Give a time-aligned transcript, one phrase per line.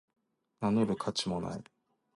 [0.61, 1.63] 名乗る価値もない